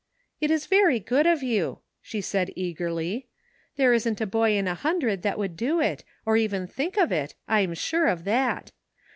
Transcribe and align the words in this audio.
"It 0.39 0.49
is 0.49 0.65
very 0.65 0.99
good 0.99 1.27
of 1.27 1.43
you," 1.43 1.81
she 2.01 2.21
said 2.21 2.49
eagerly; 2.55 3.27
"there 3.75 3.93
isn't 3.93 4.19
a 4.19 4.25
boy 4.25 4.53
in 4.57 4.67
a 4.67 4.73
hundred 4.73 5.21
that 5.21 5.37
would 5.37 5.55
do 5.55 5.79
it, 5.79 6.03
or 6.25 6.35
even 6.37 6.65
think 6.65 6.97
of 6.97 7.11
it, 7.11 7.35
I 7.47 7.59
am 7.59 7.75
sure 7.75 8.07
of 8.07 8.23
that. 8.23 8.71